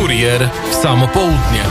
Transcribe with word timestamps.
Kurier 0.00 0.48
w 0.70 0.74
samo 0.74 1.08
południe. 1.08 1.62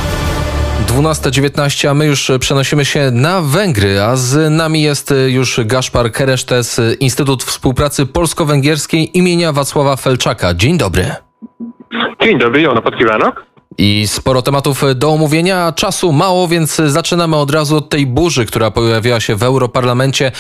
12.19, 0.88 1.88
a 1.88 1.94
my 1.94 2.06
już 2.06 2.32
przenosimy 2.40 2.86
się 2.86 3.12
na 3.12 3.42
Węgry, 3.42 4.02
a 4.02 4.16
z 4.16 4.52
nami 4.52 4.82
jest 4.82 5.14
już 5.28 5.60
Gaszpar 5.66 6.12
Keresztes, 6.12 6.82
Instytut 7.00 7.44
Współpracy 7.44 8.06
Polsko-Węgierskiej 8.06 9.18
imienia 9.18 9.54
Wacława 9.54 9.96
Felczaka. 9.96 10.54
Dzień 10.54 10.78
dobry. 10.78 11.06
Dzień 12.22 12.40
dobry, 12.40 12.62
Jono 12.62 12.82
Podkiwanok. 12.82 13.53
I 13.78 14.08
sporo 14.08 14.42
tematów 14.42 14.84
do 14.96 15.10
omówienia, 15.10 15.72
czasu 15.72 16.12
mało, 16.12 16.48
więc 16.48 16.76
zaczynamy 16.76 17.36
od 17.36 17.52
razu 17.52 17.78
od 17.78 17.90
tej 17.90 18.06
burzy, 18.06 18.46
która 18.46 18.72
pojawiła 18.72 19.20
się 19.20 19.36
w 19.36 19.44
Europarlamencie 19.44 20.32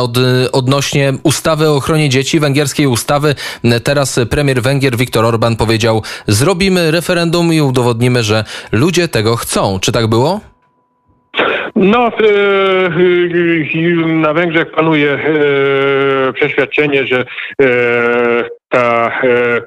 od, 0.00 0.18
odnośnie 0.52 1.12
ustawy 1.22 1.68
o 1.68 1.76
ochronie 1.76 2.08
dzieci, 2.08 2.40
węgierskiej 2.40 2.86
ustawy. 2.86 3.34
Teraz 3.84 4.20
premier 4.30 4.62
Węgier 4.62 4.96
Viktor 4.96 5.24
Orban 5.24 5.56
powiedział: 5.56 6.02
Zrobimy 6.26 6.90
referendum 6.90 7.52
i 7.52 7.60
udowodnimy, 7.60 8.22
że 8.22 8.44
ludzie 8.72 9.08
tego 9.08 9.36
chcą. 9.36 9.78
Czy 9.80 9.92
tak 9.92 10.06
było? 10.06 10.40
No, 11.76 12.10
na 14.06 14.32
Węgrzech 14.32 14.70
panuje 14.70 15.18
przeświadczenie, 16.34 17.06
że 17.06 17.24
ta 18.72 19.20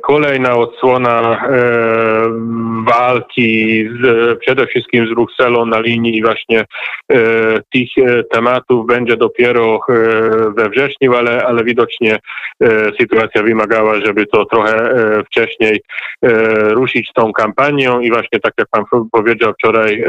kolejna 0.03 0.55
odsłona 0.55 1.41
walki 2.87 3.83
z, 4.01 4.39
przede 4.39 4.67
wszystkim 4.67 5.07
z 5.07 5.09
Brukselą 5.09 5.65
na 5.65 5.79
linii 5.79 6.21
właśnie 6.21 6.65
tych 7.73 7.89
tematów 8.31 8.87
będzie 8.87 9.17
dopiero 9.17 9.79
we 10.57 10.69
wrześniu, 10.69 11.15
ale, 11.15 11.45
ale 11.45 11.63
widocznie 11.63 12.19
sytuacja 12.99 13.43
wymagała, 13.43 13.95
żeby 14.05 14.25
to 14.25 14.45
trochę 14.45 14.91
wcześniej 15.25 15.81
ruszyć 16.69 17.11
tą 17.13 17.33
kampanią 17.33 17.99
i 17.99 18.11
właśnie 18.11 18.39
tak 18.39 18.53
jak 18.57 18.67
pan 18.71 18.83
powiedział 19.11 19.53
wczoraj 19.53 20.03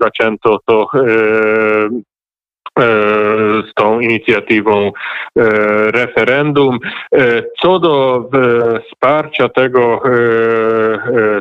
zaczęto 0.00 0.58
to 0.66 0.86
z 2.78 3.74
tą 3.74 4.00
inicjatywą 4.00 4.92
referendum. 5.90 6.78
Co 7.62 7.78
do 7.78 8.24
wsparcia 8.86 9.48
tego 9.48 10.02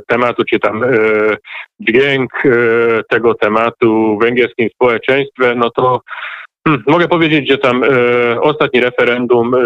tematu, 0.07 0.43
czy 0.43 0.59
tam 0.59 0.83
dźwięk 1.79 2.31
tego 3.09 3.35
tematu 3.35 4.17
w 4.17 4.23
węgierskim 4.23 4.69
społeczeństwie, 4.69 5.55
no 5.55 5.69
to 5.69 6.01
Hmm, 6.67 6.83
mogę 6.87 7.07
powiedzieć, 7.07 7.49
że 7.49 7.57
tam 7.57 7.83
e, 7.83 8.41
ostatni 8.41 8.81
referendum 8.81 9.55
e, 9.55 9.59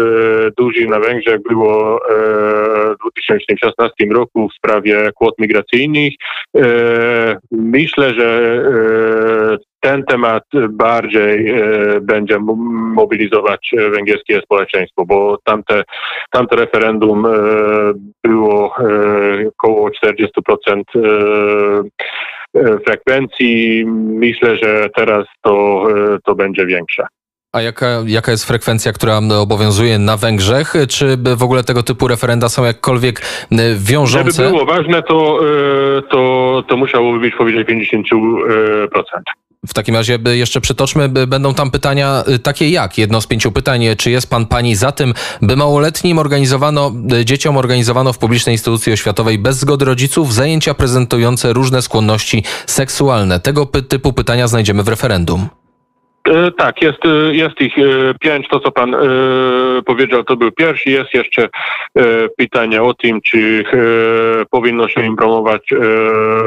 duży 0.58 0.86
na 0.86 1.00
Węgrzech 1.00 1.42
było 1.42 2.00
e, 2.10 2.14
w 2.94 2.98
2016 3.00 3.94
roku 4.10 4.48
w 4.48 4.54
sprawie 4.54 5.10
kwot 5.20 5.34
migracyjnych. 5.38 6.12
E, 6.56 7.36
myślę, 7.50 8.14
że 8.14 8.60
e, 9.52 9.56
ten 9.84 10.04
temat 10.04 10.42
bardziej 10.70 11.50
e, 11.50 12.00
będzie 12.00 12.38
mobilizować 12.94 13.70
węgierskie 13.92 14.40
społeczeństwo, 14.40 15.04
bo 15.06 15.38
tamte, 15.44 15.84
tamte 16.30 16.56
referendum 16.56 17.26
było 18.24 18.76
około 19.48 19.90
40% 19.90 20.82
frekwencji. 22.86 23.84
Myślę, 23.96 24.56
że 24.56 24.88
teraz 24.96 25.26
to, 25.42 25.84
to 26.24 26.34
będzie 26.34 26.66
większe. 26.66 27.06
A 27.52 27.62
jaka, 27.62 27.86
jaka 28.06 28.30
jest 28.30 28.44
frekwencja, 28.44 28.92
która 28.92 29.20
obowiązuje 29.40 29.98
na 29.98 30.16
Węgrzech? 30.16 30.74
Czy 30.88 31.16
w 31.36 31.42
ogóle 31.42 31.64
tego 31.64 31.82
typu 31.82 32.08
referenda 32.08 32.48
są 32.48 32.64
jakkolwiek 32.64 33.20
wiążące? 33.76 34.32
Żeby 34.32 34.48
było 34.48 34.66
ważne, 34.66 35.02
to, 35.02 35.40
to, 36.10 36.62
to 36.68 36.76
musiałoby 36.76 37.20
być 37.20 37.34
powyżej 37.34 37.64
50%. 37.64 38.02
W 39.68 39.74
takim 39.74 39.94
razie 39.94 40.18
jeszcze 40.24 40.60
przytoczmy, 40.60 41.08
będą 41.08 41.54
tam 41.54 41.70
pytania 41.70 42.24
takie 42.42 42.70
jak? 42.70 42.98
Jedno 42.98 43.20
z 43.20 43.26
pięciu 43.26 43.52
pytań, 43.52 43.84
czy 43.98 44.10
jest 44.10 44.30
pan 44.30 44.46
pani 44.46 44.76
za 44.76 44.92
tym, 44.92 45.14
by 45.42 45.56
małoletnim 45.56 46.18
organizowano, 46.18 46.92
dzieciom 47.24 47.56
organizowano 47.56 48.12
w 48.12 48.18
publicznej 48.18 48.54
instytucji 48.54 48.92
oświatowej 48.92 49.38
bez 49.38 49.58
zgody 49.58 49.84
rodziców 49.84 50.34
zajęcia 50.34 50.74
prezentujące 50.74 51.52
różne 51.52 51.82
skłonności 51.82 52.44
seksualne? 52.66 53.40
Tego 53.40 53.66
typu 53.66 54.12
pytania 54.12 54.48
znajdziemy 54.48 54.82
w 54.82 54.88
referendum. 54.88 55.48
Tak, 56.56 56.82
jest, 56.82 56.98
jest 57.30 57.60
ich 57.60 57.74
pięć. 58.20 58.48
To, 58.48 58.60
co 58.60 58.70
pan 58.70 58.96
powiedział, 59.86 60.24
to 60.24 60.36
był 60.36 60.52
pierwszy. 60.52 60.90
Jest 60.90 61.14
jeszcze 61.14 61.48
pytanie 62.36 62.82
o 62.82 62.94
tym, 62.94 63.20
czy 63.20 63.64
powinno 64.50 64.88
się 64.88 65.06
im 65.06 65.16
promować 65.16 65.68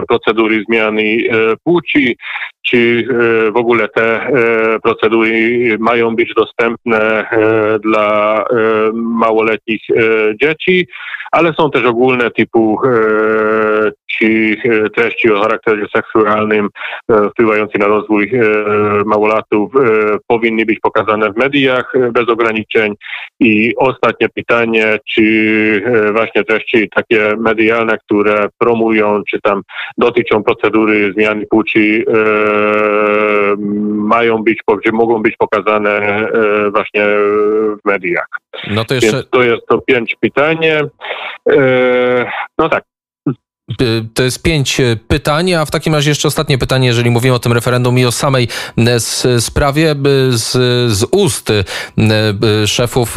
procedury 0.07 0.63
zmiany 0.69 1.17
płci, 1.63 2.17
czy 2.65 3.07
w 3.53 3.57
ogóle 3.57 3.87
te 3.87 4.31
procedury 4.83 5.77
mają 5.79 6.15
być 6.15 6.33
dostępne 6.33 7.25
dla 7.83 8.43
małoletnich 8.93 9.81
dzieci, 10.41 10.87
ale 11.31 11.53
są 11.53 11.71
też 11.71 11.85
ogólne 11.85 12.31
typu 12.31 12.79
czy 14.19 14.55
treści 14.95 15.31
o 15.31 15.41
charakterze 15.41 15.85
seksualnym 15.95 16.69
wpływające 17.31 17.77
na 17.77 17.87
rozwój 17.87 18.31
małolatów 19.05 19.71
powinny 20.27 20.65
być 20.65 20.79
pokazane 20.79 21.33
w 21.33 21.37
mediach 21.37 21.93
bez 22.11 22.29
ograniczeń. 22.29 22.93
I 23.39 23.73
ostatnie 23.77 24.29
pytanie, 24.29 24.99
czy 25.09 25.83
właśnie 26.13 26.43
treści 26.43 26.89
takie 26.89 27.35
medialne, 27.37 27.97
które 27.97 28.47
promują, 28.57 29.21
czy 29.29 29.41
tam 29.41 29.61
dotyczą 29.97 30.43
procedury 30.43 31.13
zmiany 31.13 31.45
płci, 31.49 32.05
mają 33.89 34.43
być, 34.43 34.59
czy 34.85 34.91
mogą 34.91 35.21
być 35.21 35.35
pokazane 35.37 36.27
właśnie 36.71 37.01
w 37.05 37.85
mediach. 37.85 38.27
No 38.71 38.85
to 38.85 38.93
jeszcze... 38.93 39.11
Więc 39.11 39.29
to 39.29 39.43
jest 39.43 39.67
to 39.67 39.81
pięć 39.81 40.15
pytanie. 40.19 40.81
No 42.57 42.69
tak, 42.69 42.83
to 44.13 44.23
jest 44.23 44.41
pięć 44.41 44.79
e, 44.79 44.95
pytań, 45.07 45.53
a 45.53 45.65
w 45.65 45.71
takim 45.71 45.93
razie 45.93 46.11
jeszcze 46.11 46.27
ostatnie 46.27 46.57
pytanie, 46.57 46.87
jeżeli 46.87 47.09
mówimy 47.09 47.35
o 47.35 47.39
tym 47.39 47.53
referendum 47.53 47.99
i 47.99 48.05
o 48.05 48.11
samej 48.11 48.47
e, 48.77 48.99
sprawie 49.41 49.95
z, 50.29 50.51
z 50.93 51.05
ust 51.11 51.49
szefów 52.65 53.15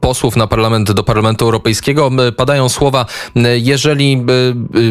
posłów 0.00 0.36
na 0.36 0.46
parlament 0.46 0.92
do 0.92 1.04
Parlamentu 1.04 1.44
Europejskiego 1.44 2.10
padają 2.36 2.68
słowa, 2.68 3.06
jeżeli 3.60 4.24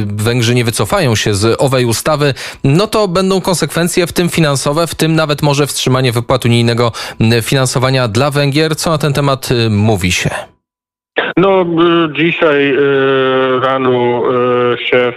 Węgrzy 0.06 0.56
nie 0.56 0.66
wycofają 0.66 1.16
się 1.16 1.35
z 1.35 1.62
owej 1.62 1.85
ustawy, 1.85 2.34
no 2.63 2.88
to 2.88 3.07
będą 3.07 3.41
konsekwencje, 3.41 4.07
w 4.07 4.13
tym 4.13 4.29
finansowe, 4.29 4.88
w 4.88 4.95
tym 4.95 5.16
nawet 5.16 5.41
może 5.41 5.68
wstrzymanie 5.68 6.12
wypłat 6.12 6.45
unijnego 6.45 6.91
finansowania 7.41 8.07
dla 8.07 8.31
Węgier. 8.31 8.75
Co 8.75 8.89
na 8.89 8.97
ten 8.97 9.13
temat 9.13 9.50
mówi 9.69 10.12
się? 10.12 10.56
No, 11.38 11.66
dzisiaj 12.12 12.76
rano 13.62 14.24
szef 14.78 15.16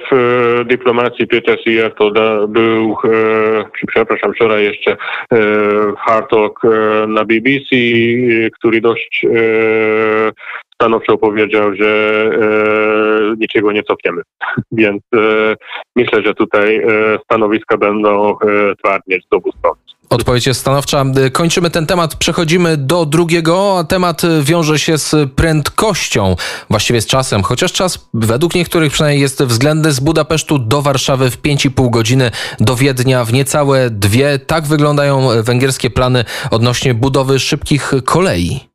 dyplomacji 0.65 1.27
Peter 1.27 1.59
to 1.99 2.11
był, 2.49 2.97
przepraszam, 3.87 4.33
wczoraj 4.33 4.65
jeszcze 4.65 4.97
Hard 5.99 6.31
Talk 6.31 6.61
na 7.09 7.25
BBC, 7.25 7.77
który 8.59 8.81
dość 8.81 9.27
stanowczo 10.75 11.19
powiedział, 11.19 11.75
że 11.75 12.25
niczego 13.39 13.73
nie 13.73 13.83
cofniemy. 13.83 14.23
Więc 14.73 15.03
myślę, 15.97 16.23
że 16.23 16.35
tutaj 16.35 16.83
stanowiska 17.25 17.77
będą 17.77 18.37
twardnie 18.79 19.19
z 19.21 19.33
obu 19.33 19.53
stron. 19.53 19.75
Odpowiedź 20.11 20.47
jest 20.47 20.61
stanowcza. 20.61 21.05
Kończymy 21.33 21.71
ten 21.71 21.87
temat, 21.87 22.15
przechodzimy 22.15 22.77
do 22.77 23.07
drugiego. 23.07 23.85
Temat 23.89 24.23
wiąże 24.43 24.79
się 24.79 24.99
z 24.99 25.33
prędkością, 25.33 26.37
właściwie 26.71 27.01
z 27.01 27.07
czasem, 27.07 27.43
chociaż 27.43 27.73
czas 27.73 28.09
według 28.15 28.55
niektórych 28.55 28.93
przynajmniej 28.93 29.23
jest 29.23 29.43
względny 29.43 29.93
z 29.93 30.01
Budapesztu 30.01 30.59
do 30.59 30.83
Warszawy 30.83 31.31
w 31.31 31.43
5,5 31.43 31.91
godziny, 31.91 32.31
do 32.61 32.77
Wiednia 32.77 33.25
w 33.25 33.33
niecałe 33.33 33.91
dwie. 33.91 34.39
Tak 34.39 34.67
wyglądają 34.67 35.29
węgierskie 35.43 35.91
plany 35.91 36.25
odnośnie 36.51 36.95
budowy 36.95 37.39
szybkich 37.39 37.93
kolei. 38.05 38.70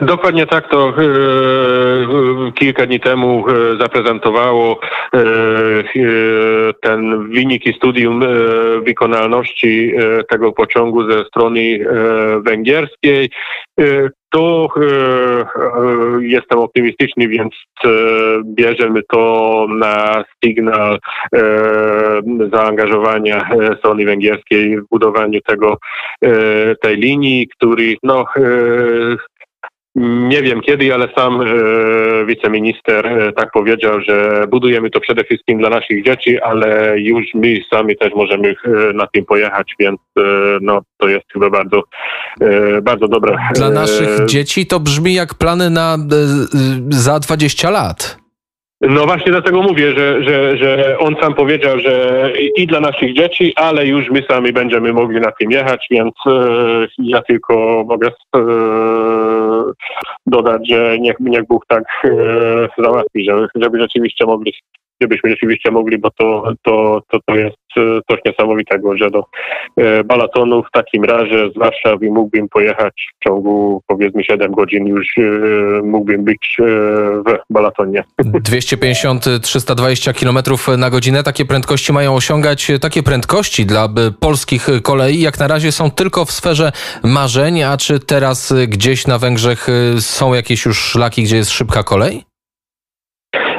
Dokładnie 0.00 0.46
tak 0.46 0.68
to 0.70 0.88
e, 0.88 0.92
e, 0.92 2.52
kilka 2.52 2.86
dni 2.86 3.00
temu 3.00 3.44
e, 3.48 3.76
zaprezentowało 3.80 4.80
ten 6.80 7.28
wyniki 7.32 7.72
studium 7.72 8.24
wykonalności 8.82 9.92
tego 10.28 10.52
pociągu 10.52 11.10
ze 11.10 11.24
strony 11.24 11.86
węgierskiej. 12.46 13.30
To 14.30 14.68
jestem 16.20 16.58
optymistyczny, 16.58 17.28
więc 17.28 17.54
bierzemy 18.44 19.02
to 19.02 19.66
na 19.70 20.24
sygnał 20.44 20.96
zaangażowania 22.52 23.50
strony 23.78 24.04
węgierskiej 24.04 24.80
w 24.80 24.88
budowaniu 24.90 25.40
tego, 25.40 25.78
tej 26.82 26.96
linii, 26.96 27.48
który 27.48 27.94
no, 28.02 28.24
nie 30.00 30.42
wiem 30.42 30.60
kiedy, 30.60 30.94
ale 30.94 31.08
sam 31.16 31.40
wiceminister 32.26 33.32
tak 33.36 33.50
powiedział, 33.52 34.00
że 34.08 34.44
budujemy 34.50 34.90
to 34.90 35.00
przede 35.00 35.24
wszystkim 35.24 35.58
dla 35.58 35.70
naszych 35.70 36.04
dzieci, 36.04 36.40
ale 36.40 37.00
już 37.00 37.26
my 37.34 37.60
sami 37.72 37.96
też 37.96 38.12
możemy 38.14 38.54
na 38.94 39.06
tym 39.06 39.24
pojechać, 39.24 39.72
więc 39.78 40.00
no, 40.60 40.80
to 40.96 41.08
jest 41.08 41.26
chyba 41.32 41.50
bardzo, 41.50 41.82
bardzo 42.82 43.08
dobre. 43.08 43.36
Dla 43.54 43.70
naszych 43.70 44.26
dzieci 44.26 44.66
to 44.66 44.80
brzmi 44.80 45.14
jak 45.14 45.34
plany 45.34 45.70
na 45.70 45.96
za 46.90 47.18
20 47.20 47.70
lat. 47.70 48.18
No 48.80 49.06
właśnie 49.06 49.32
dlatego 49.32 49.62
mówię, 49.62 49.92
że, 49.96 50.24
że, 50.24 50.56
że 50.56 50.98
on 50.98 51.16
sam 51.22 51.34
powiedział, 51.34 51.78
że 51.78 52.32
i 52.56 52.66
dla 52.66 52.80
naszych 52.80 53.14
dzieci, 53.14 53.52
ale 53.56 53.86
już 53.86 54.10
my 54.10 54.22
sami 54.30 54.52
będziemy 54.52 54.92
mogli 54.92 55.20
na 55.20 55.32
tym 55.32 55.50
jechać, 55.50 55.86
więc 55.90 56.14
e, 56.26 56.86
ja 56.98 57.22
tylko 57.22 57.84
mogę 57.88 58.08
e, 58.08 58.40
dodać, 60.26 60.68
że 60.68 60.98
niech, 60.98 61.16
niech 61.20 61.46
Bóg 61.46 61.66
tak 61.66 61.84
e, 62.04 62.10
załatwi, 62.78 63.24
żeby, 63.24 63.48
żeby 63.54 63.80
rzeczywiście 63.80 64.26
mogli 64.26 64.52
gdybyśmy 65.00 65.30
rzeczywiście 65.30 65.70
mogli, 65.70 65.98
bo 65.98 66.10
to, 66.10 66.52
to, 66.62 67.02
to, 67.10 67.18
to 67.26 67.34
jest 67.34 67.56
e, 67.76 67.80
coś 68.10 68.20
niesamowitego, 68.26 68.96
że 68.96 69.10
do 69.10 69.24
e, 69.76 70.04
Balatonu 70.04 70.62
w 70.62 70.70
takim 70.72 71.04
razie 71.04 71.50
z 71.54 71.58
Warszawy 71.58 72.10
mógłbym 72.10 72.48
pojechać 72.48 73.08
w 73.20 73.24
ciągu 73.24 73.82
powiedzmy 73.86 74.24
7 74.24 74.52
godzin 74.52 74.86
już 74.86 75.18
e, 75.18 75.22
mógłbym 75.82 76.24
być 76.24 76.56
w 77.26 77.38
Balatonie. 77.50 78.04
250-320 78.22 80.20
km 80.20 80.38
na 80.80 80.90
godzinę. 80.90 81.22
Takie 81.22 81.44
prędkości 81.44 81.92
mają 81.92 82.14
osiągać, 82.14 82.72
takie 82.80 83.02
prędkości 83.02 83.66
dla 83.66 83.88
polskich 84.20 84.68
kolei 84.82 85.20
jak 85.20 85.38
na 85.38 85.48
razie 85.48 85.72
są 85.72 85.90
tylko 85.90 86.24
w 86.24 86.32
sferze 86.32 86.72
marzeń, 87.04 87.62
a 87.62 87.76
czy 87.76 88.00
teraz 88.00 88.54
gdzieś 88.68 89.06
na 89.06 89.18
Węgrzech 89.18 89.66
są 89.98 90.34
jakieś 90.34 90.64
już 90.66 90.78
szlaki, 90.78 91.22
gdzie 91.22 91.36
jest 91.36 91.50
szybka 91.50 91.82
kolej? 91.82 92.27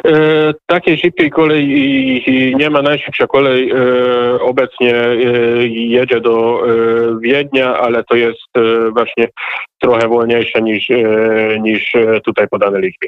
E, 0.10 0.54
takiej 0.66 0.98
szybkiej 0.98 1.32
kolei 1.32 2.56
nie 2.58 2.70
ma. 2.70 2.82
Najszybsza 2.82 3.28
kolej 3.28 3.72
e, 3.72 3.76
obecnie 4.42 4.96
e, 4.96 5.18
jedzie 5.68 6.22
do 6.22 6.64
Wiednia, 7.22 7.78
ale 7.78 8.04
to 8.04 8.16
jest 8.16 8.50
właśnie 8.94 9.28
trochę 9.80 10.08
wolniejsze 10.08 10.62
niż, 10.62 10.90
niż 11.62 11.94
tutaj 12.26 12.48
podane 12.48 12.82
liczby. 12.82 13.08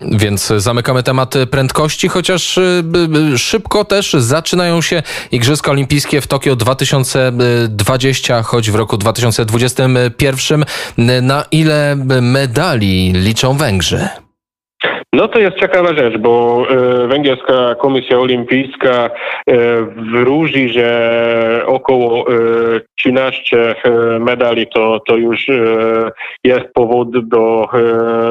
Więc 0.00 0.46
zamykamy 0.46 1.02
temat 1.02 1.34
prędkości, 1.50 2.08
chociaż 2.08 2.58
szybko 3.36 3.84
też 3.84 4.12
zaczynają 4.12 4.82
się 4.82 5.02
Igrzyska 5.32 5.70
Olimpijskie 5.70 6.20
w 6.20 6.26
Tokio 6.26 6.56
2020, 6.56 8.42
choć 8.42 8.70
w 8.70 8.74
roku 8.74 8.96
2021. 8.96 10.64
Na 11.22 11.44
ile 11.50 11.96
medali 12.20 13.12
liczą 13.12 13.56
Węgrzy? 13.56 14.08
No 15.12 15.28
to 15.28 15.38
jest 15.38 15.56
ciekawa 15.56 15.94
rzecz, 15.94 16.18
bo 16.18 16.64
e, 16.70 17.06
Węgierska 17.06 17.74
Komisja 17.74 18.18
Olimpijska 18.18 18.90
e, 19.00 19.10
wróży, 20.12 20.68
że 20.68 21.62
około 21.66 22.26
13 22.96 23.74
e, 23.84 24.18
medali 24.18 24.66
to, 24.74 25.00
to 25.06 25.16
już 25.16 25.46
jest 26.44 26.64
powód 26.74 27.28
do, 27.28 27.68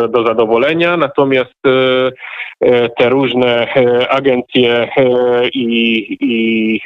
do 0.10 0.24
zadowolenia, 0.28 0.98
natomiast 0.98 1.54
te 2.98 3.10
różne 3.10 3.68
agencje 4.10 4.90
i, 5.54 6.18
i 6.22 6.82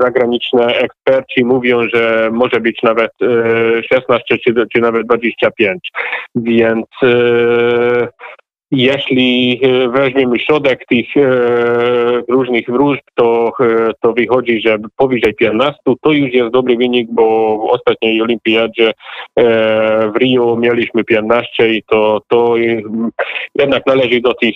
zagraniczne 0.00 0.66
eksperci 0.66 1.44
mówią, 1.44 1.88
że 1.94 2.30
może 2.32 2.60
być 2.60 2.82
nawet 2.82 3.10
16 3.92 4.38
czy, 4.38 4.54
czy 4.72 4.80
nawet 4.80 5.06
25. 5.06 5.90
Więc 6.34 6.86
jeśli 8.72 9.60
e, 9.62 9.88
weźmiemy 9.88 10.38
środek 10.38 10.86
tych 10.86 11.16
e, 11.16 12.11
różnych 12.28 12.66
wróżb, 12.66 13.00
to, 13.14 13.52
e, 13.60 13.90
to 14.00 14.12
wychodzi, 14.12 14.60
że 14.60 14.78
powyżej 14.96 15.34
15 15.34 15.80
to 16.02 16.12
już 16.12 16.32
jest 16.32 16.52
dobry 16.52 16.76
wynik, 16.76 17.08
bo 17.10 17.58
w 17.58 17.70
ostatniej 17.70 18.22
olimpiadzie 18.22 18.92
w 20.14 20.16
Rio 20.20 20.56
mieliśmy 20.56 21.04
15 21.04 21.68
i 21.68 21.82
to, 21.82 22.20
to 22.28 22.54
jednak 23.54 23.86
należy 23.86 24.20
do 24.20 24.34
tych 24.34 24.54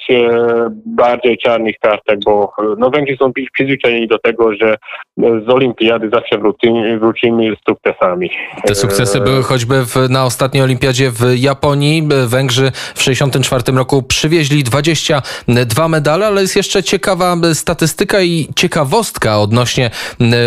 bardziej 0.87 1.39
czarnych 1.39 1.79
kartek, 1.81 2.19
bo 2.25 2.53
no, 2.79 2.91
Węgrzy 2.91 3.17
są 3.17 3.33
przyzwyczajeni 3.53 4.09
do 4.09 4.19
tego, 4.19 4.55
że 4.55 4.77
z 5.19 5.49
olimpiady 5.49 6.11
zawsze 6.13 6.39
wrócimy, 6.39 6.99
wrócimy 6.99 7.57
z 7.57 7.69
sukcesami. 7.69 8.31
Te 8.67 8.75
sukcesy 8.75 9.21
były 9.21 9.43
choćby 9.43 9.85
w, 9.85 10.11
na 10.11 10.25
ostatniej 10.25 10.63
olimpiadzie 10.63 11.11
w 11.11 11.21
Japonii. 11.37 12.09
Węgrzy 12.27 12.73
w 12.95 13.03
64 13.03 13.63
roku 13.77 14.03
przywieźli 14.03 14.65
22 14.65 15.89
medale, 15.89 16.27
ale 16.27 16.41
jest 16.41 16.57
jeszcze 16.57 16.83
ciekawa 16.83 17.37
statystyka 17.57 18.21
i 18.21 18.49
ciekawostka 18.57 19.39
odnośnie 19.39 19.91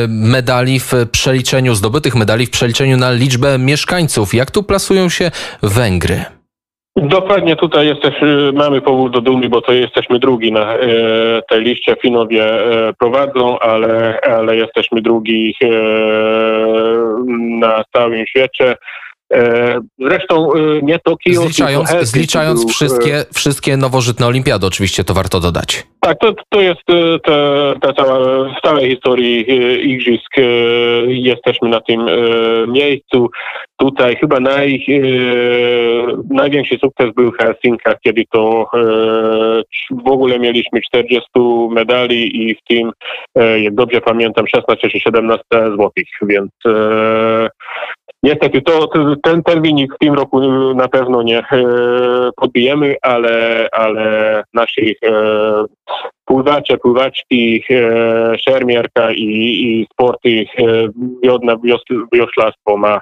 medali 0.08 0.80
w 0.80 0.94
przeliczeniu, 1.12 1.76
zdobytych 1.76 2.16
medali 2.16 2.46
w 2.46 2.50
przeliczeniu 2.50 2.98
na 2.98 3.12
liczbę 3.12 3.58
mieszkańców. 3.58 4.34
Jak 4.34 4.52
tu 4.52 4.64
plasują 4.64 5.10
się 5.10 5.32
Węgry? 5.64 6.26
Dokładnie 6.96 7.56
tutaj 7.56 7.88
jesteś, 7.88 8.24
y, 8.24 8.54
mamy 8.54 8.82
powód 8.82 9.14
do 9.14 9.22
dumy, 9.22 9.50
bo 9.50 9.62
to 9.62 9.74
jesteśmy 9.74 10.20
drugi 10.20 10.52
na 10.52 10.74
e, 10.74 10.80
tej 11.50 11.62
liście. 11.62 11.96
Finowie 12.02 12.44
e, 12.44 12.94
prowadzą, 12.94 13.60
ale, 13.60 14.20
ale 14.22 14.56
jesteśmy 14.56 15.02
drugi 15.02 15.56
e, 15.64 15.68
na 17.60 17.84
całym 17.96 18.28
świecie. 18.28 18.76
E, 19.34 19.80
zresztą 20.00 20.54
e, 20.54 20.82
nie 20.82 21.00
Tokio. 21.00 21.42
Zliczając, 21.42 21.90
zliczając 21.90 22.60
był, 22.60 22.70
wszystkie, 22.70 23.26
wszystkie 23.34 23.78
nowożytne 23.78 24.28
olimpiady, 24.28 24.66
oczywiście 24.66 25.04
to 25.04 25.14
warto 25.14 25.40
dodać. 25.40 25.88
Tak, 26.00 26.18
to, 26.20 26.34
to 26.50 26.62
jest 26.62 26.90
e, 26.90 27.20
ta, 27.20 27.34
ta 27.82 27.94
cała, 27.94 28.20
w 28.50 28.62
całej 28.62 28.90
historii 28.90 29.46
Igrzysk 29.92 30.36
jesteśmy 31.08 31.70
na 31.70 31.82
tym 31.82 32.06
miejscu. 32.68 33.30
Tutaj 33.78 34.16
chyba 34.16 34.40
naj, 34.40 34.86
największy 36.30 36.78
sukces 36.82 37.14
był 37.16 37.32
w 37.32 37.38
Helsinkach, 37.38 37.96
kiedy 38.04 38.24
to 38.32 38.70
w 40.04 40.08
ogóle 40.08 40.40
mieliśmy 40.40 40.82
40 40.82 41.30
medali 41.70 42.50
i 42.50 42.56
w 42.56 42.60
tym, 42.68 42.92
jak 43.62 43.76
dobrze 43.76 44.02
pamiętam, 44.02 44.48
16 44.48 44.90
czy 44.90 45.00
17 45.00 45.44
złotych, 45.76 46.06
więc 46.22 46.52
Niestety 48.24 48.62
to, 48.62 48.88
ten, 49.24 49.44
ten 49.44 49.62
wynik 49.62 49.96
w 49.96 49.98
tym 49.98 50.14
roku 50.14 50.40
na 50.74 50.88
pewno 50.88 51.24
nie 51.24 51.40
e, 51.40 51.46
podbijemy, 52.36 52.96
ale, 53.02 53.68
ale 53.72 54.44
naszych 54.54 54.98
pływacze, 56.26 56.78
pływaczki, 56.78 57.64
e, 57.72 58.38
szermierka 58.40 59.12
i, 59.12 59.24
i 59.24 59.88
sporty 59.94 60.46
wiodne, 61.24 61.56
wioślarstwo 62.14 62.78
ma 62.78 63.02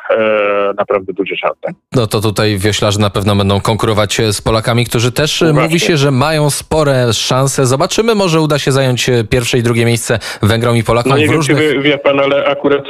naprawdę 0.78 1.14
duże 1.14 1.36
szanse. 1.36 1.80
No 1.96 2.08
to 2.08 2.22
tutaj 2.22 2.58
wioślarze 2.58 3.00
na 3.00 3.10
pewno 3.10 3.36
będą 3.36 3.62
konkurować 3.62 4.22
z 4.32 4.42
Polakami, 4.42 4.86
którzy 4.86 5.12
też 5.12 5.40
Właśnie. 5.40 5.62
mówi 5.62 5.80
się, 5.80 5.98
że 5.98 6.12
mają 6.12 6.50
spore 6.50 7.14
szanse. 7.14 7.66
Zobaczymy, 7.66 8.16
może 8.16 8.42
uda 8.42 8.60
się 8.60 8.72
zająć 8.72 9.10
pierwsze 9.30 9.58
i 9.58 9.64
drugie 9.64 9.86
miejsce 9.86 10.20
Węgrom 10.42 10.78
i 10.78 10.84
Polakom 10.84 11.12
no 11.12 11.18
nie 11.18 11.26
w 11.26 11.30
wiem, 11.30 11.38
różnych... 11.38 11.58
Czy 11.58 11.74
wie, 11.74 11.82
wie 11.82 11.98
pan, 11.98 12.20
ale 12.20 12.46
akurat 12.46 12.84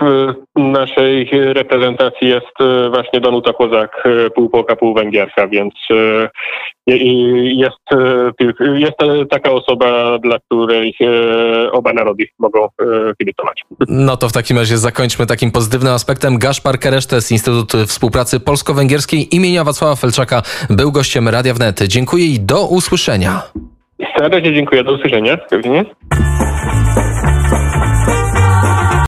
w 0.00 0.34
naszej 0.58 1.30
reprezentacji 1.32 2.28
jest 2.28 2.60
e, 2.60 2.90
właśnie 2.90 3.20
Danuta 3.20 3.52
Kozak, 3.52 4.04
e, 4.26 4.30
pół 4.30 4.48
Polka, 4.48 4.76
pół 4.76 4.94
Węgierka, 4.94 5.48
więc 5.48 5.74
e, 5.90 6.28
jest, 6.86 7.76
jest 8.74 8.96
taka 9.30 9.50
osoba, 9.50 10.18
dla 10.18 10.38
której 10.38 10.94
oba 11.72 11.92
narody 11.92 12.24
mogą 12.38 12.68
kibicować. 13.18 13.64
No 13.88 14.16
to 14.16 14.28
w 14.28 14.32
takim 14.32 14.58
razie 14.58 14.78
zakończmy 14.78 15.26
takim 15.26 15.50
pozytywnym 15.50 15.92
aspektem. 15.92 16.38
Gaszpar 16.38 16.78
Keresztes, 16.78 17.32
Instytut 17.32 17.72
Współpracy 17.86 18.40
Polsko-Węgierskiej 18.40 19.36
imienia 19.36 19.64
Wacława 19.64 19.96
Felczaka 19.96 20.42
był 20.70 20.92
gościem 20.92 21.28
Radia 21.28 21.54
Wnet. 21.54 21.80
Dziękuję 21.82 22.26
i 22.26 22.40
do 22.40 22.66
usłyszenia. 22.66 23.42
Serdecznie 24.18 24.54
dziękuję, 24.54 24.84
do 24.84 24.92
usłyszenia. 24.92 25.36
Pewnie. 25.36 25.84